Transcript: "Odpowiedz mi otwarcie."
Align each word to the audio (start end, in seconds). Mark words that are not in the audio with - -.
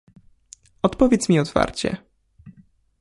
"Odpowiedz 0.81 1.29
mi 1.29 1.39
otwarcie." 1.39 1.97